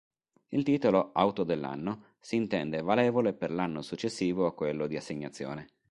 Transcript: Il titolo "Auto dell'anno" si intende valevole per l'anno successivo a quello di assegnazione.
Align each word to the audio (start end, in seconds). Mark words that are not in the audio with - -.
Il 0.47 0.63
titolo 0.63 1.11
"Auto 1.13 1.43
dell'anno" 1.43 2.05
si 2.19 2.35
intende 2.35 2.81
valevole 2.81 3.33
per 3.33 3.51
l'anno 3.51 3.83
successivo 3.83 4.47
a 4.47 4.55
quello 4.55 4.87
di 4.87 4.97
assegnazione. 4.97 5.67